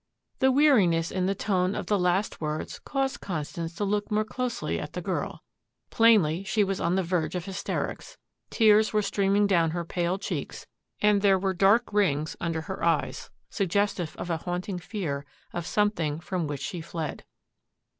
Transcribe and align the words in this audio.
The 0.39 0.51
weariness 0.51 1.11
in 1.11 1.27
the 1.27 1.35
tone 1.35 1.75
of 1.75 1.85
the 1.85 1.99
last 1.99 2.41
words 2.41 2.79
caused 2.79 3.21
Constance 3.21 3.75
to 3.75 3.83
look 3.83 4.09
more 4.09 4.25
closely 4.25 4.79
at 4.79 4.93
the 4.93 4.99
girl. 5.03 5.41
Plainly 5.91 6.43
she 6.43 6.63
was 6.63 6.81
on 6.81 6.95
the 6.95 7.03
verge 7.03 7.35
of 7.35 7.45
hysterics. 7.45 8.17
Tears 8.49 8.93
were 8.93 9.03
streaming 9.03 9.45
down 9.45 9.69
her 9.69 9.85
pale 9.85 10.17
cheeks 10.17 10.65
and 11.01 11.21
there 11.21 11.37
were 11.37 11.53
dark 11.53 11.93
rings 11.93 12.35
under 12.41 12.61
her 12.61 12.83
eyes, 12.83 13.29
suggestive 13.51 14.15
of 14.15 14.31
a 14.31 14.37
haunting 14.37 14.79
fear 14.79 15.23
of 15.53 15.67
something 15.67 16.19
from 16.19 16.47
which 16.47 16.61
she 16.63 16.81
fled. 16.81 17.23